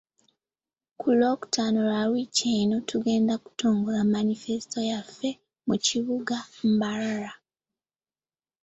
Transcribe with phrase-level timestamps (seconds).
[0.99, 5.29] Ku Lwokutaano lwa wiiki eno, tugenda kutongoza manifesito yaffe
[5.67, 6.37] mu kibuga
[6.71, 7.31] Mbarara.